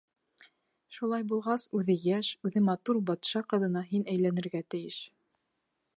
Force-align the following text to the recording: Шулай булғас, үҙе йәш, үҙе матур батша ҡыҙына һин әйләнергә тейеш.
Шулай 0.95 1.25
булғас, 1.33 1.65
үҙе 1.81 1.97
йәш, 2.13 2.31
үҙе 2.49 2.63
матур 2.71 3.01
батша 3.11 3.45
ҡыҙына 3.53 3.87
һин 3.93 4.11
әйләнергә 4.15 4.67
тейеш. 4.77 4.99